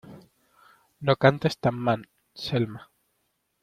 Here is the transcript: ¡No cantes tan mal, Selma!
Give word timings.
¡No 1.05 1.13
cantes 1.23 1.59
tan 1.59 1.75
mal, 1.85 2.01
Selma! 2.43 2.81